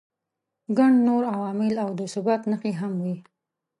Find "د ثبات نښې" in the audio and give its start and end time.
1.99-2.71